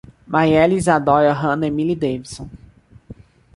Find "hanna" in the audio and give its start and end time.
1.31-1.67